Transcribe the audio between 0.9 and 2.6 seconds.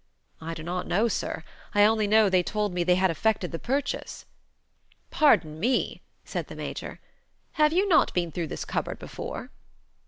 sir. I only know they